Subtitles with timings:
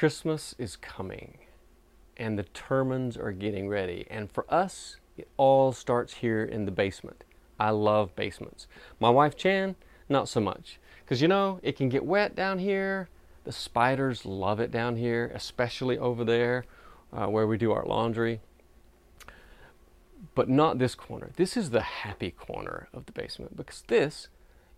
[0.00, 1.36] Christmas is coming
[2.16, 4.06] and the Termans are getting ready.
[4.08, 7.22] And for us, it all starts here in the basement.
[7.58, 8.66] I love basements.
[8.98, 9.76] My wife Chan,
[10.08, 10.80] not so much.
[11.04, 13.10] Because you know, it can get wet down here.
[13.44, 16.64] The spiders love it down here, especially over there
[17.12, 18.40] uh, where we do our laundry.
[20.34, 21.28] But not this corner.
[21.36, 24.28] This is the happy corner of the basement because this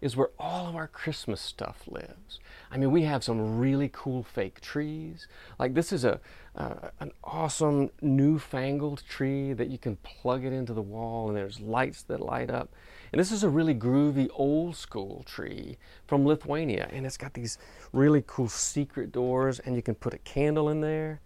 [0.02, 2.40] is where all of our Christmas stuff lives.
[2.72, 5.28] I mean, we have some really cool fake trees.
[5.58, 6.20] Like this is a
[6.56, 11.60] uh, an awesome newfangled tree that you can plug it into the wall, and there's
[11.60, 12.68] lights that light up.
[13.12, 17.56] And this is a really groovy old school tree from Lithuania, and it's got these
[17.92, 21.20] really cool secret doors, and you can put a candle in there,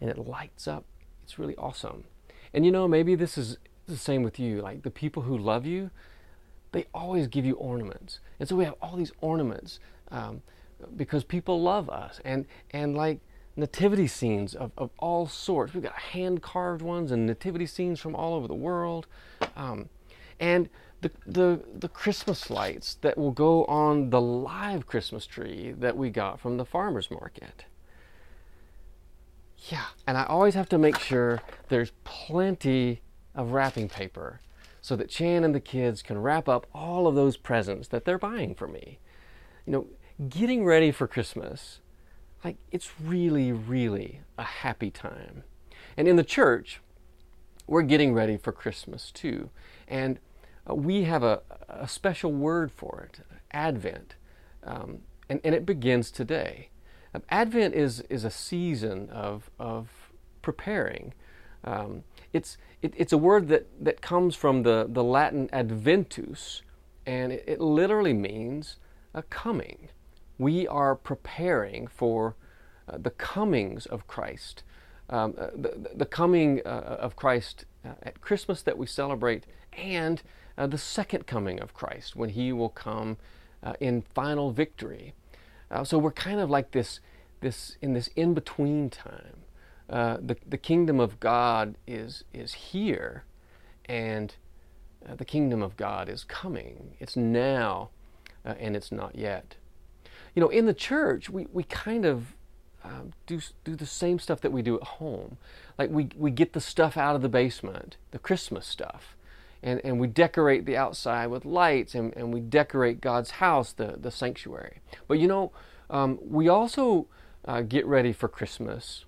[0.00, 0.84] and it lights up.
[1.24, 2.04] It's really awesome.
[2.52, 3.56] And you know, maybe this is
[3.86, 4.60] the same with you.
[4.60, 5.90] Like the people who love you,
[6.72, 8.20] they always give you ornaments.
[8.38, 10.42] And so we have all these ornaments um,
[10.96, 12.20] because people love us.
[12.24, 13.20] And, and like
[13.56, 15.74] nativity scenes of, of all sorts.
[15.74, 19.06] We've got hand carved ones and nativity scenes from all over the world.
[19.56, 19.88] Um,
[20.38, 20.68] and
[21.02, 26.10] the, the, the Christmas lights that will go on the live Christmas tree that we
[26.10, 27.64] got from the farmer's market.
[29.68, 33.02] Yeah, and I always have to make sure there's plenty
[33.34, 34.40] of wrapping paper
[34.80, 38.18] so that Chan and the kids can wrap up all of those presents that they're
[38.18, 38.98] buying for me.
[39.66, 39.86] You know,
[40.28, 41.80] getting ready for Christmas,
[42.44, 45.44] like it's really, really a happy time.
[45.96, 46.80] And in the church,
[47.66, 49.50] we're getting ready for Christmas too.
[49.86, 50.18] And
[50.68, 53.20] uh, we have a, a special word for it,
[53.52, 54.16] Advent.
[54.64, 56.70] Um, and, and it begins today.
[57.14, 60.10] Um, Advent is, is a season of, of
[60.42, 61.14] preparing.
[61.64, 66.62] Um, it's, it, it's a word that, that comes from the, the Latin adventus,
[67.06, 68.76] and it, it literally means
[69.14, 69.88] a coming.
[70.38, 72.36] We are preparing for
[72.88, 74.62] uh, the comings of Christ.
[75.10, 80.22] Um, uh, the, the, coming uh, of Christ uh, at Christmas that we celebrate, and
[80.56, 83.16] uh, the second coming of Christ when He will come
[83.62, 85.12] uh, in final victory.
[85.82, 87.00] so we're kind of like this,
[87.40, 89.42] this in this in between time.
[89.90, 93.24] Uh, the, the kingdom of God is, is here,
[93.86, 94.36] and
[95.04, 96.94] uh, the kingdom of God is coming.
[97.00, 97.90] It's now,
[98.46, 99.56] uh, and it's not yet.
[100.34, 102.36] You know, in the church, we, we kind of
[102.84, 105.38] um, do, do the same stuff that we do at home.
[105.76, 109.16] Like we, we get the stuff out of the basement, the Christmas stuff,
[109.60, 113.96] and, and we decorate the outside with lights, and, and we decorate God's house, the,
[114.00, 114.78] the sanctuary.
[115.08, 115.50] But you know,
[115.90, 117.08] um, we also
[117.44, 119.04] uh, get ready for Christmas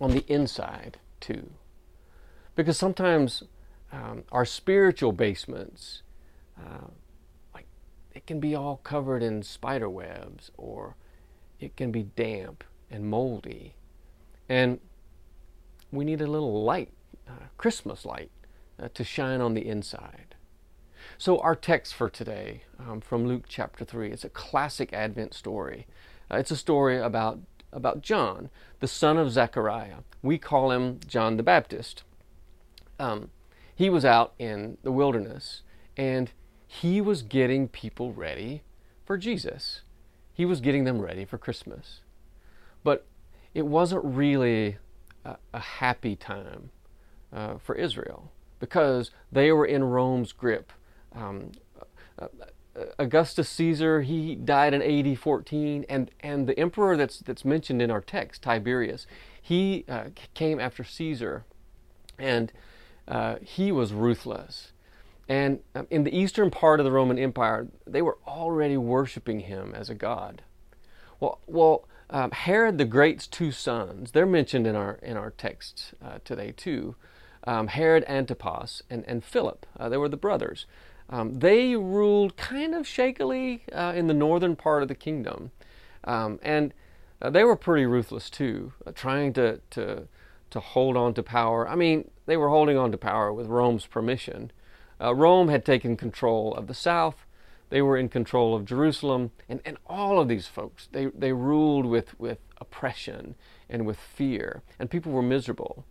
[0.00, 1.50] on the inside too.
[2.54, 3.42] Because sometimes
[3.92, 6.02] um, our spiritual basements,
[6.58, 6.88] uh,
[7.54, 7.66] like
[8.14, 10.96] it can be all covered in spider webs or
[11.60, 13.74] it can be damp and moldy.
[14.48, 14.80] And
[15.90, 16.92] we need a little light,
[17.28, 18.30] uh, Christmas light,
[18.80, 20.34] uh, to shine on the inside.
[21.18, 25.86] So, our text for today um, from Luke chapter 3, it's a classic Advent story.
[26.30, 27.38] Uh, it's a story about
[27.76, 28.48] about John,
[28.80, 29.98] the son of Zechariah.
[30.22, 32.02] We call him John the Baptist.
[32.98, 33.30] Um,
[33.74, 35.62] he was out in the wilderness
[35.96, 36.32] and
[36.66, 38.62] he was getting people ready
[39.04, 39.82] for Jesus.
[40.32, 42.00] He was getting them ready for Christmas.
[42.82, 43.06] But
[43.54, 44.78] it wasn't really
[45.24, 46.70] a, a happy time
[47.32, 50.72] uh, for Israel because they were in Rome's grip.
[51.14, 51.52] Um,
[52.18, 52.28] uh,
[52.98, 57.90] Augustus Caesar, he died in AD 14, and, and the emperor that's, that's mentioned in
[57.90, 59.06] our text, Tiberius,
[59.40, 61.44] he uh, came after Caesar,
[62.18, 62.52] and
[63.08, 64.72] uh, he was ruthless.
[65.28, 69.74] And um, in the eastern part of the Roman Empire, they were already worshiping him
[69.74, 70.42] as a god.
[71.18, 75.94] Well, well um, Herod the Great's two sons, they're mentioned in our, in our text
[76.04, 76.94] uh, today too.
[77.44, 80.66] Um, Herod Antipas and, and Philip, uh, they were the brothers.
[81.08, 85.52] Um, they ruled kind of shakily uh, in the northern part of the kingdom.
[86.04, 86.74] Um, and
[87.22, 90.08] uh, they were pretty ruthless too, uh, trying to, to,
[90.50, 91.68] to hold on to power.
[91.68, 94.50] I mean, they were holding on to power with Rome's permission.
[95.00, 97.26] Uh, Rome had taken control of the south,
[97.68, 101.86] they were in control of Jerusalem, and, and all of these folks, they, they ruled
[101.86, 103.34] with, with oppression
[103.68, 105.84] and with fear, and people were miserable.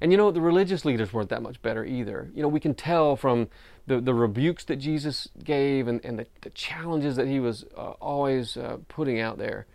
[0.00, 2.30] And you know, the religious leaders weren't that much better either.
[2.34, 3.48] You know, we can tell from
[3.86, 7.92] the, the rebukes that Jesus gave and, and the, the challenges that he was uh,
[8.00, 9.66] always uh, putting out there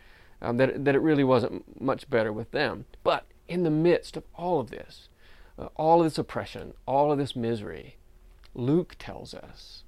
[0.41, 2.85] um, that, that it really wasn't much better with them.
[3.03, 5.09] But in the midst of all of this,
[5.57, 7.97] uh, all of this oppression, all of this misery,
[8.53, 9.83] Luke tells us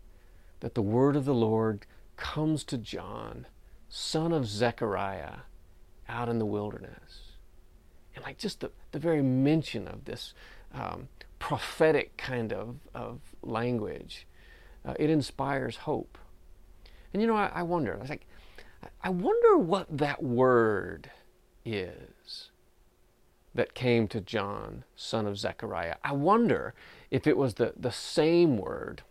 [0.61, 3.47] that the word of the Lord comes to John,
[3.89, 5.39] son of Zechariah,
[6.07, 7.32] out in the wilderness.
[8.15, 10.33] And like just the, the very mention of this
[10.73, 11.07] um,
[11.39, 14.27] prophetic kind of, of language,
[14.85, 16.17] uh, it inspires hope.
[17.11, 18.27] And you know, I, I wonder, I was like,
[19.03, 21.11] I wonder what that word
[21.65, 22.49] is
[23.55, 25.95] that came to John, son of Zechariah.
[26.03, 26.73] I wonder
[27.11, 29.03] if it was the, the same word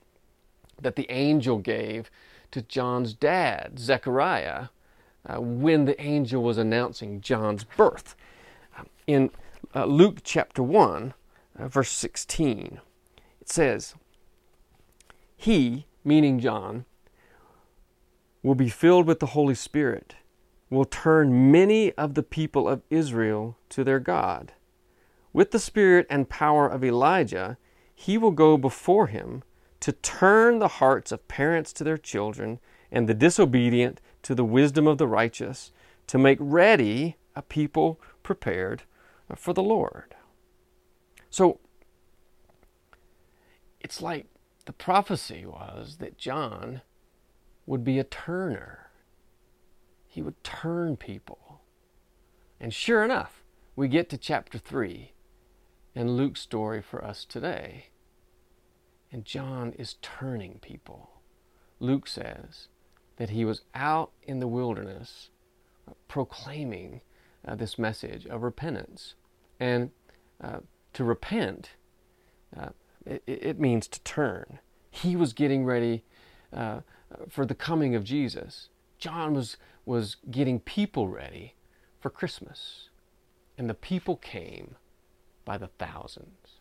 [0.81, 2.11] that the angel gave
[2.51, 4.69] to John's dad, Zechariah,
[5.25, 8.17] uh, when the angel was announcing John's birth.
[9.07, 9.31] In
[9.75, 11.15] uh, Luke chapter 1,
[11.59, 12.81] uh, verse 16,
[13.41, 13.95] it says,
[15.37, 16.85] He, meaning John,
[18.43, 20.15] will be filled with the Holy Spirit,
[20.71, 24.53] will turn many of the people of Israel to their God.
[25.33, 27.59] With the spirit and power of Elijah,
[27.95, 29.43] he will go before him
[29.81, 32.61] to turn the hearts of parents to their children
[32.91, 35.73] and the disobedient to the wisdom of the righteous,
[36.07, 38.85] to make ready a people prepared
[39.37, 40.15] for the Lord.
[41.31, 41.61] So
[43.81, 44.27] it's like
[44.67, 46.83] the prophecy was that John
[47.67, 48.91] would be a turner.
[50.07, 51.63] He would turn people.
[52.61, 53.43] And sure enough,
[53.75, 55.13] we get to chapter 3
[55.95, 57.87] and Luke's story for us today.
[59.11, 61.11] And John is turning people.
[61.81, 62.69] Luke says
[63.17, 65.31] that he was out in the wilderness
[66.09, 67.01] proclaiming
[67.47, 69.15] uh, this message of repentance.
[69.63, 69.93] And
[70.43, 70.59] uh,
[70.93, 71.71] to repent,
[72.59, 72.71] uh,
[73.07, 74.59] it, it, means to turn.
[74.91, 76.03] He was getting ready
[76.53, 76.81] uh,
[77.29, 78.71] for the coming of Jesus.
[78.99, 81.55] John was, was getting people ready
[82.01, 82.89] for Christmas.
[83.57, 84.75] And the people came
[85.45, 86.59] by the thousands.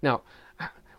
[0.00, 0.22] Now,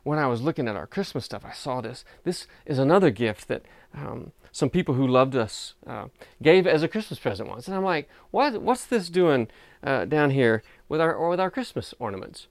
[0.04, 2.04] when I was looking at our Christmas stuff, I saw this.
[2.25, 3.63] This is another gift that
[3.94, 6.07] um, some people who loved us uh,
[6.42, 9.48] gave as a Christmas present once, and I'm like, what, what's this doing
[9.84, 12.48] uh, down here with our or with our Christmas ornaments?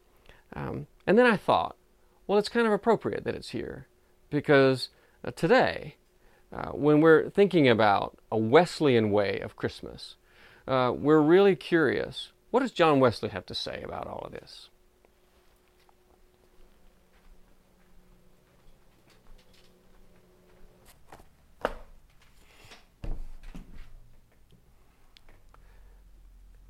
[0.54, 1.76] Um, and then I thought,
[2.26, 3.86] well, it's kind of appropriate that it's here
[4.30, 4.88] because
[5.24, 5.96] uh, today,
[6.52, 10.16] uh, when we're thinking about a Wesleyan way of Christmas,
[10.66, 12.32] uh, we're really curious.
[12.50, 14.70] What does John Wesley have to say about all of this?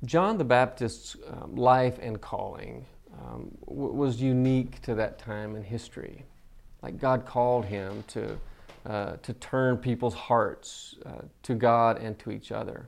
[0.05, 2.85] John the Baptist's um, life and calling
[3.21, 6.23] um, w- was unique to that time in history.
[6.81, 8.37] Like God called him to,
[8.85, 12.87] uh, to turn people's hearts uh, to God and to each other.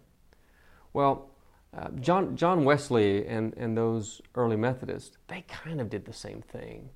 [0.94, 1.30] Well,
[1.78, 6.42] uh, John, John Wesley and, and those early Methodists, they kind of did the same
[6.42, 6.90] thing.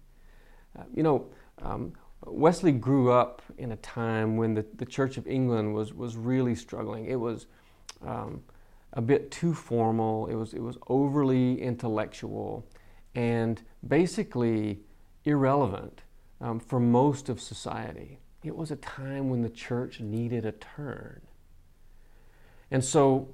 [0.78, 1.26] Uh, you know,
[1.62, 1.94] um,
[2.26, 6.56] Wesley grew up in a time when the, the Church of England was, was really
[6.56, 7.06] struggling.
[7.06, 7.48] It was
[8.06, 8.44] um,
[8.96, 12.66] a bit too formal, it was, it was overly intellectual,
[13.14, 14.80] and basically
[15.26, 16.02] irrelevant
[16.40, 18.20] um, for most of society.
[18.44, 21.22] It was a time when the church needed a turn.
[22.72, 23.30] And so,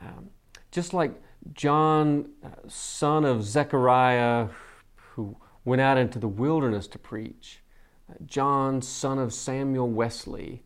[0.00, 0.30] um,
[0.70, 1.12] just like
[1.52, 4.48] John, uh, son of Zechariah,
[4.94, 7.62] who went out into the wilderness to preach,
[8.10, 10.62] uh, John, son of Samuel Wesley,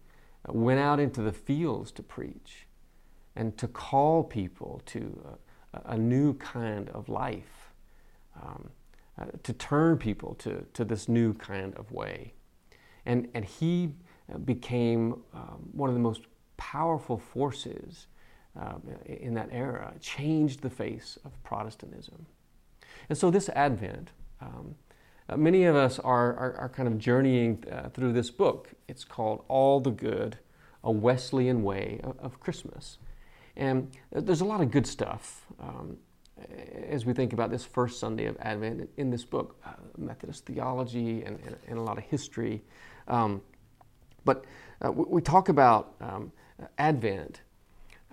[0.48, 2.67] uh, went out into the fields to preach
[3.38, 5.38] and to call people to
[5.72, 7.72] a, a new kind of life,
[8.42, 8.68] um,
[9.18, 12.34] uh, to turn people to, to this new kind of way.
[13.06, 13.94] And, and he
[14.44, 16.22] became um, one of the most
[16.56, 18.08] powerful forces
[18.60, 18.74] uh,
[19.06, 22.26] in that era, changed the face of Protestantism.
[23.08, 24.10] And so, this Advent,
[24.40, 24.74] um,
[25.28, 28.70] uh, many of us are, are, are kind of journeying uh, through this book.
[28.88, 30.38] It's called All the Good,
[30.82, 32.98] a Wesleyan Way of, of Christmas.
[33.58, 35.98] And there's a lot of good stuff um,
[36.88, 41.22] as we think about this first Sunday of Advent in this book, uh, Methodist theology
[41.24, 42.62] and, and, and, a lot of history.
[43.08, 43.42] Um,
[44.24, 44.44] but
[44.80, 46.30] uh, we talk about um,
[46.78, 47.40] Advent,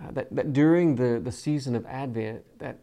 [0.02, 2.78] uh, that, that during the, the season of Advent, that,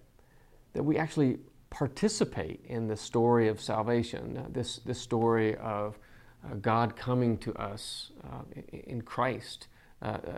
[0.71, 1.39] that we actually
[1.69, 5.99] participate in the story of salvation, uh, this, this story of
[6.45, 9.67] uh, God coming to us uh, in Christ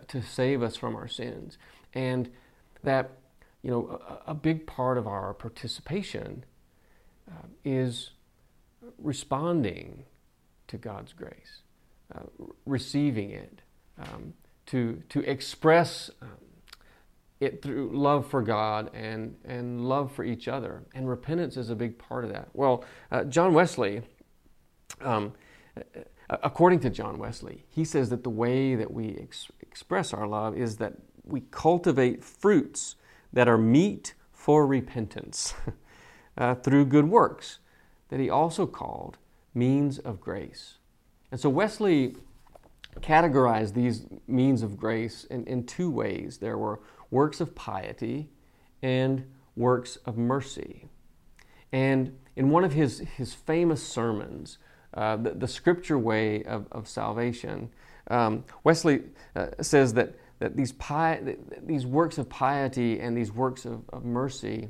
[0.07, 1.57] to save us from our sins
[1.95, 2.29] and
[2.83, 3.11] that
[3.63, 6.43] you know a, a big part of our participation
[7.29, 8.11] uh, is
[8.99, 10.03] responding
[10.67, 11.61] to God's grace,
[12.13, 12.21] uh,
[12.65, 13.61] receiving it,
[13.97, 14.33] um,
[14.67, 16.29] to to express um,
[17.39, 21.75] it through love for God and and love for each other, and repentance is a
[21.75, 22.49] big part of that.
[22.53, 24.01] Well, uh, John Wesley.
[25.01, 25.33] Um,
[26.29, 30.57] according to John Wesley, he says that the way that we ex- express our love
[30.57, 30.93] is that
[31.25, 32.95] we cultivate fruits
[33.33, 35.53] that are meet for repentance
[36.37, 37.59] uh, through good works
[38.09, 39.17] that he also called
[39.53, 40.77] means of grace.
[41.31, 42.15] And so Wesley
[43.01, 46.79] categorized these means of grace in, in two ways there were
[47.11, 48.29] works of piety
[48.81, 50.85] and works of mercy.
[51.71, 54.57] And in one of his, his famous sermons,
[54.93, 57.69] uh, the, the, scripture way of, of salvation,
[58.09, 59.01] um, Wesley
[59.35, 64.03] uh, says that, that these, pi- these works of piety and these works of, of
[64.03, 64.69] mercy,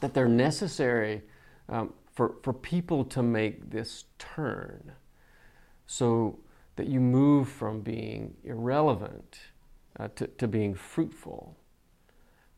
[0.00, 1.22] that they're necessary
[1.68, 4.92] um, for, for people to make this turn
[5.86, 6.38] so
[6.76, 9.38] that you move from being irrelevant
[9.98, 11.56] uh, to, to being fruitful.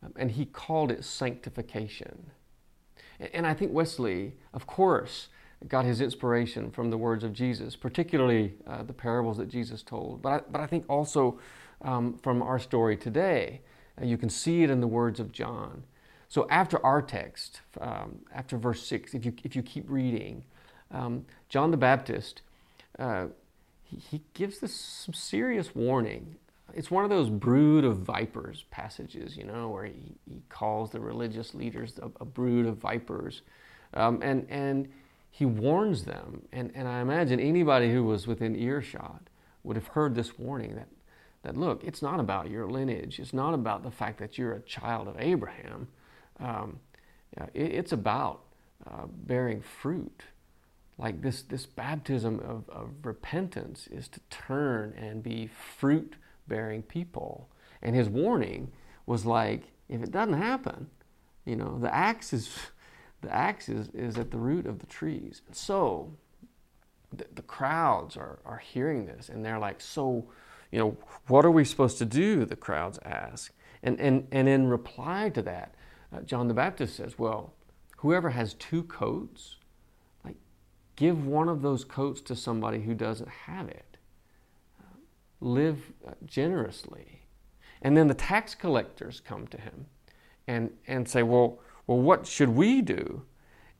[0.03, 2.31] Um, and he called it sanctification.
[3.19, 5.29] And, and I think Wesley, of course,
[5.67, 10.21] got his inspiration from the words of Jesus, particularly uh, the parables that Jesus told.
[10.21, 11.39] But I, but I think also
[11.81, 13.61] um, from our story today,
[14.01, 15.83] uh, you can see it in the words of John.
[16.27, 20.43] So after our text, um, after verse 6, if you, if you keep reading,
[20.91, 22.41] um, John the Baptist,
[22.97, 23.27] uh,
[23.83, 26.35] he, he gives this some serious warning
[26.73, 30.99] it's one of those brood of vipers passages, you know, where he, he calls the
[30.99, 33.41] religious leaders a, a brood of vipers.
[33.93, 34.87] Um, and, and
[35.31, 36.43] he warns them.
[36.51, 39.21] And, and I imagine anybody who was within earshot
[39.63, 40.87] would have heard this warning that,
[41.43, 44.61] that look, it's not about your lineage, it's not about the fact that you're a
[44.61, 45.87] child of Abraham.
[46.39, 46.79] Um,
[47.53, 48.41] it, it's about
[48.85, 50.23] uh, bearing fruit.
[50.97, 56.15] Like this, this baptism of, of repentance is to turn and be fruit
[56.47, 57.49] bearing people.
[57.81, 58.71] And his warning
[59.05, 60.87] was like, if it doesn't happen,
[61.45, 62.49] you know, the axe is
[63.21, 65.41] the axe is, is at the root of the trees.
[65.51, 66.13] So
[67.11, 70.25] the, the crowds are, are hearing this and they're like, so,
[70.71, 70.97] you know,
[71.27, 72.45] what are we supposed to do?
[72.45, 73.53] The crowds ask.
[73.81, 75.75] And, and, and in reply to that,
[76.13, 77.53] uh, John the Baptist says, well,
[77.97, 79.57] whoever has two coats,
[80.25, 80.35] like,
[80.95, 83.97] give one of those coats to somebody who doesn't have it
[85.41, 87.21] live uh, generously.
[87.81, 89.85] And then the tax collectors come to him
[90.47, 93.23] and, and say, well, well, what should we do?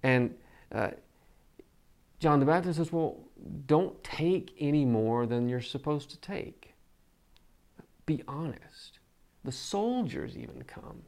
[0.01, 0.34] And
[0.72, 0.91] uh,
[2.19, 3.17] John the Baptist says, well,
[3.65, 6.68] don't take any more than you're supposed to take.
[8.10, 8.98] Be honest.
[9.44, 11.04] The soldiers even come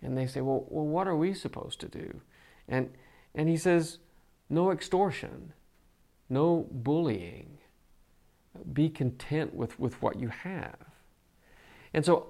[0.00, 2.22] and they say, well, well what are we supposed to do?
[2.66, 2.88] And,
[3.34, 3.98] and he says,
[4.48, 5.52] no extortion,
[6.30, 7.58] no bullying,
[8.72, 10.78] be content with, with what you have.
[11.92, 12.28] And so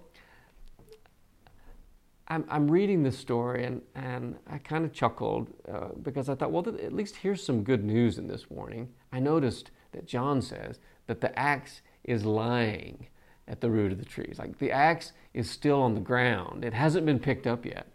[2.26, 6.50] I'm, I'm reading this story and, and I kind of chuckled uh, because I thought,
[6.50, 8.88] well, at least here's some good news in this warning.
[9.12, 13.06] I noticed that John says that the axe is lying
[13.48, 14.36] at the root of the trees.
[14.38, 17.86] Like the axe is still on the ground, it hasn't been picked up yet,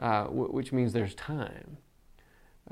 [0.00, 1.78] uh, w- which means there's time.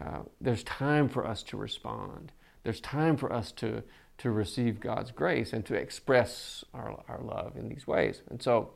[0.00, 2.33] Uh, there's time for us to respond.
[2.64, 3.83] There's time for us to,
[4.19, 8.23] to receive God's grace and to express our, our love in these ways.
[8.29, 8.71] And so,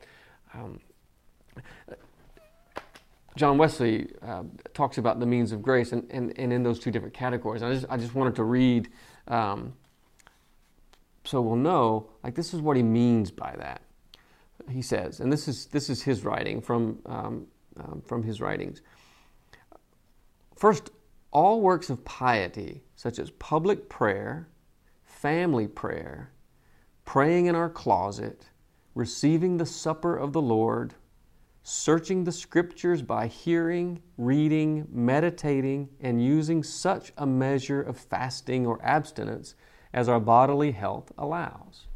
[0.54, 0.80] um,
[3.34, 4.42] John Wesley uh,
[4.74, 7.62] talks about the means of grace and, and, and in those two different categories.
[7.62, 8.88] I just, I just wanted to read
[9.28, 9.74] um,
[11.28, 13.82] so we'll know, like, this is what he means by that.
[14.70, 17.46] He says, and this is, this is his writing from, um,
[17.78, 18.80] um from his writings.
[20.56, 20.88] First,
[21.30, 24.48] all works of piety, such as public prayer,
[25.04, 26.32] family prayer,
[27.04, 28.46] praying in our closet,
[28.94, 30.94] receiving the supper of the Lord,
[31.62, 38.82] searching the scriptures by hearing, reading, meditating, and using such a measure of fasting or
[38.82, 39.54] abstinence
[39.92, 41.86] as our bodily health allows.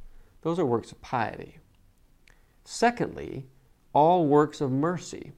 [0.43, 1.59] Those are works of piety.
[2.65, 3.47] Secondly,
[3.93, 5.33] all works of mercy,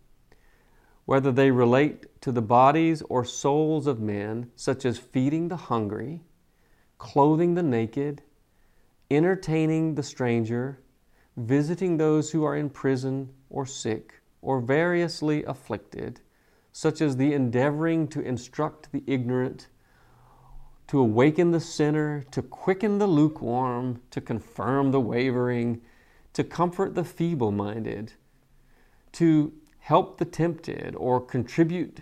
[1.05, 6.23] whether they relate to the bodies or souls of men, such as feeding the hungry,
[6.99, 8.23] clothing the naked,
[9.11, 10.81] entertaining the stranger,
[11.37, 16.21] visiting those who are in prison or sick or variously afflicted,
[16.73, 19.69] such as the endeavoring to instruct the ignorant,
[20.89, 25.81] to awaken the sinner, to quicken the lukewarm, to confirm the wavering,
[26.35, 28.13] to comfort the feeble minded,
[29.13, 32.01] to help the tempted, or contribute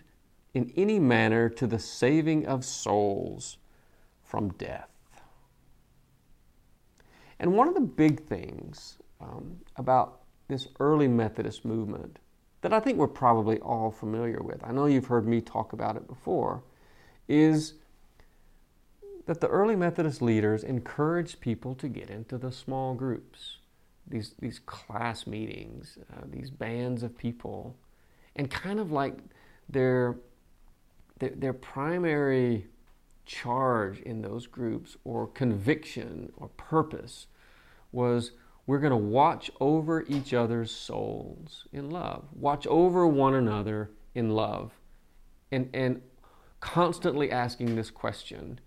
[0.54, 3.58] in any manner to the saving of souls
[4.22, 4.88] from death.
[7.38, 12.18] And one of the big things um, about this early Methodist movement
[12.60, 15.96] that I think we're probably all familiar with, I know you've heard me talk about
[15.96, 16.62] it before,
[17.28, 17.74] is
[19.26, 23.58] that the early Methodist leaders encouraged people to get into the small groups,
[24.06, 27.76] these, these class meetings, uh, these bands of people,
[28.34, 29.18] And kind of like
[29.68, 30.16] their,
[31.18, 32.66] their, their primary
[33.24, 37.26] charge in those groups or conviction or purpose
[37.92, 38.32] was
[38.66, 44.30] we're going to watch over each other's souls in love, watch over one another in
[44.30, 44.72] love,
[45.50, 46.00] and, and
[46.60, 48.60] constantly asking this question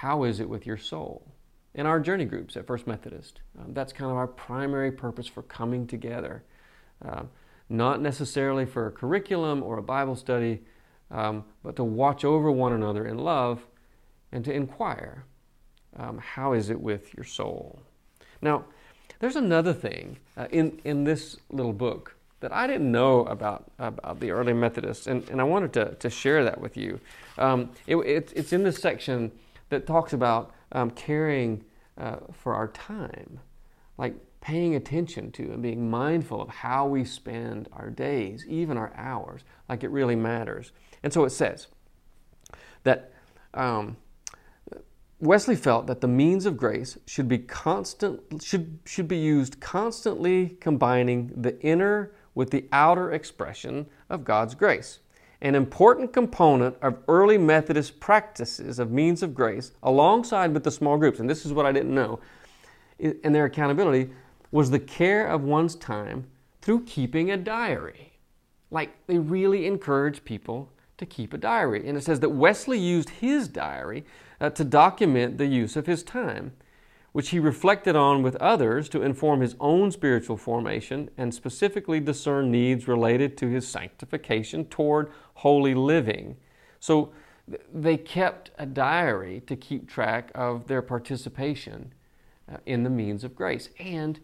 [0.00, 1.26] how is it with your soul?
[1.74, 5.42] In our journey groups at First Methodist, um, that's kind of our primary purpose for
[5.42, 6.42] coming together.
[7.04, 7.24] Uh,
[7.68, 10.62] not necessarily for a curriculum or a Bible study,
[11.10, 13.66] um, but to watch over one another in love
[14.32, 15.26] and to inquire
[15.98, 17.78] um, how is it with your soul?
[18.40, 18.64] Now,
[19.18, 24.18] there's another thing uh, in, in this little book that I didn't know about, about
[24.18, 27.00] the early Methodists, and, and I wanted to, to share that with you.
[27.36, 29.30] Um, it, it, it's in this section
[29.70, 31.64] that talks about um, caring
[31.96, 33.40] uh, for our time,
[33.98, 38.92] like paying attention to and being mindful of how we spend our days, even our
[38.96, 40.72] hours, like it really matters.
[41.02, 41.68] And so it says
[42.84, 43.12] that
[43.54, 43.96] um,
[45.20, 50.56] Wesley felt that the means of grace should be constant should should be used constantly
[50.60, 55.00] combining the inner with the outer expression of God's grace.
[55.42, 60.98] An important component of early Methodist practices of means of grace, alongside with the small
[60.98, 62.20] groups, and this is what I didn't know,
[62.98, 64.10] and their accountability,
[64.50, 66.26] was the care of one's time
[66.60, 68.12] through keeping a diary.
[68.70, 71.88] Like they really encourage people to keep a diary.
[71.88, 74.04] And it says that Wesley used his diary
[74.40, 76.52] uh, to document the use of his time,
[77.12, 82.50] which he reflected on with others to inform his own spiritual formation and specifically discern
[82.50, 86.36] needs related to his sanctification toward holy living.
[86.80, 87.12] So
[87.72, 91.92] they kept a diary to keep track of their participation
[92.50, 93.70] uh, in the means of grace.
[93.78, 94.20] And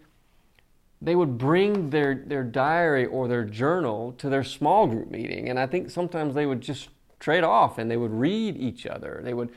[1.00, 5.48] they would bring their, their diary or their journal to their small group meeting.
[5.48, 9.20] And I think sometimes they would just trade off and they would read each other.
[9.24, 9.50] They would,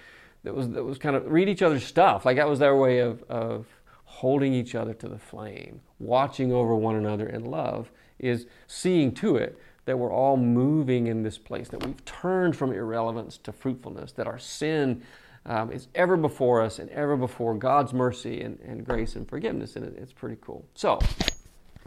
[0.44, 2.26] that was, that was kind of read each other's stuff.
[2.26, 3.66] Like that was their way of, of
[4.06, 9.36] holding each other to the flame, watching over one another in love, is seeing to
[9.36, 9.58] it
[9.90, 14.28] that we're all moving in this place, that we've turned from irrelevance to fruitfulness, that
[14.28, 15.02] our sin
[15.48, 19.76] um, is ever before us and ever before God's mercy and, and grace and forgiveness.
[19.76, 20.64] And it, it's pretty cool.
[20.76, 21.00] So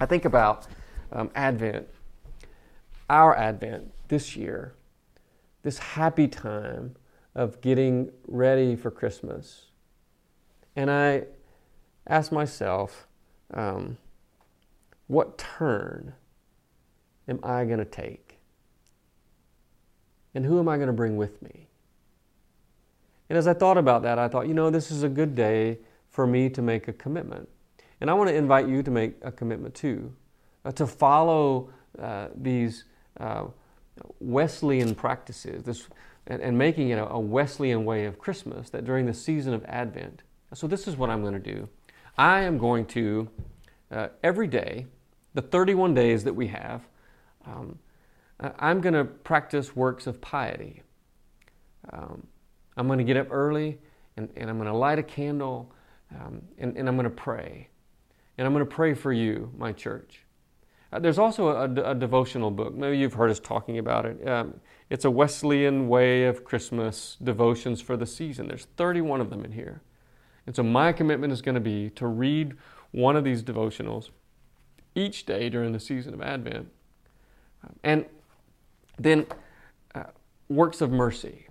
[0.00, 0.66] I think about
[1.12, 1.86] um, Advent,
[3.08, 4.74] our Advent this year,
[5.62, 6.96] this happy time
[7.36, 9.66] of getting ready for Christmas.
[10.74, 11.26] And I
[12.08, 13.06] ask myself,
[13.54, 13.96] um,
[15.06, 16.14] what turn
[17.28, 18.38] am I going to take?
[20.34, 21.68] And who am I going to bring with me?
[23.28, 25.78] And as I thought about that, I thought, you know, this is a good day
[26.10, 27.48] for me to make a commitment.
[28.00, 30.12] And I want to invite you to make a commitment too,
[30.64, 32.84] uh, to follow uh, these
[33.18, 33.44] uh,
[34.20, 35.88] Wesleyan practices this,
[36.26, 39.64] and, and making it a, a Wesleyan way of Christmas, that during the season of
[39.66, 40.22] Advent.
[40.54, 41.68] So, this is what I'm going to do.
[42.18, 43.28] I am going to,
[43.90, 44.86] uh, every day,
[45.34, 46.82] the 31 days that we have,
[47.46, 47.78] um,
[48.58, 50.82] I'm going to practice works of piety.
[51.92, 52.26] Um,
[52.76, 53.78] I'm going to get up early
[54.16, 55.72] and, and I'm going to light a candle
[56.14, 57.68] um, and, and I'm going to pray.
[58.38, 60.24] And I'm going to pray for you, my church.
[60.92, 62.74] Uh, there's also a, a, devotional book.
[62.74, 64.28] Maybe you've heard us talking about it.
[64.28, 68.48] Um, it's a Wesleyan way of Christmas devotions for the season.
[68.48, 69.80] There's 31 of them in here.
[70.46, 72.56] And so my commitment is going to be to read
[72.90, 74.10] one of these devotionals
[74.94, 76.68] each day during the season of Advent.
[77.82, 78.06] And
[78.98, 79.26] then
[79.94, 80.04] uh,
[80.48, 81.46] works of mercy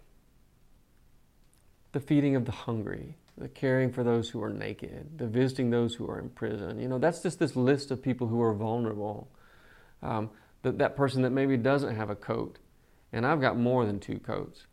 [1.92, 5.96] the feeding of the hungry, the caring for those who are naked, the visiting those
[5.96, 6.80] who are in prison.
[6.80, 9.30] You know, that's just this list of people who are vulnerable.
[10.02, 10.30] Um,
[10.64, 12.60] that, that person that maybe doesn't have a coat,
[13.12, 14.68] and I've got more than two coats.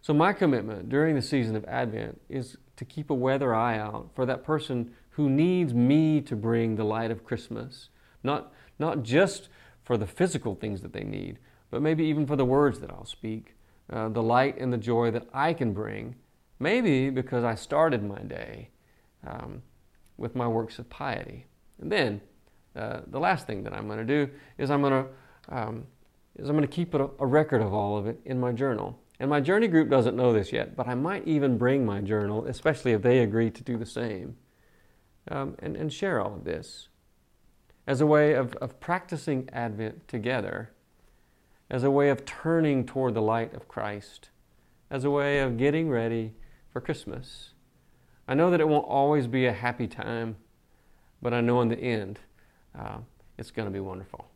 [0.00, 4.10] So, my commitment during the season of Advent is to keep a weather eye out
[4.14, 7.88] for that person who needs me to bring the light of Christmas,
[8.22, 9.48] not, not just
[9.88, 11.40] for the physical things that they need,
[11.72, 13.56] but maybe even for the words that I'll speak,
[13.90, 16.14] uh, the light and the joy that I can bring
[16.60, 18.70] Maybe because I started my day
[19.26, 19.62] um,
[20.16, 21.46] with my works of piety.
[21.80, 22.20] And then
[22.74, 25.10] uh, the last thing that I'm going to do is I'm going to
[25.50, 25.86] um,
[26.36, 28.98] is I'm going to keep a, record of all of it in my journal.
[29.18, 32.44] And my journey group doesn't know this yet, but I might even bring my journal,
[32.46, 34.36] especially if they agree to do the same,
[35.28, 36.88] um, and, and share all of this
[37.88, 40.70] as a way of, of practicing Advent together,
[41.70, 44.28] as a way of turning toward the light of Christ,
[44.90, 46.34] as a way of getting ready
[46.70, 47.54] for Christmas.
[48.28, 50.36] I know that it won't always be a happy time,
[51.22, 52.18] but I know in the end,
[52.78, 52.98] uh,
[53.38, 54.27] it's going to be wonderful.